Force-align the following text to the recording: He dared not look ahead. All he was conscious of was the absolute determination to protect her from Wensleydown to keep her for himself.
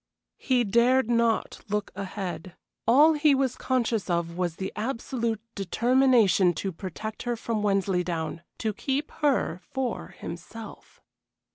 He 0.39 0.63
dared 0.63 1.11
not 1.11 1.59
look 1.69 1.91
ahead. 1.93 2.55
All 2.87 3.13
he 3.13 3.35
was 3.35 3.55
conscious 3.55 4.09
of 4.09 4.35
was 4.35 4.55
the 4.55 4.73
absolute 4.75 5.41
determination 5.53 6.55
to 6.55 6.71
protect 6.71 7.21
her 7.21 7.35
from 7.35 7.61
Wensleydown 7.61 8.41
to 8.57 8.73
keep 8.73 9.11
her 9.11 9.61
for 9.73 10.07
himself. 10.07 11.03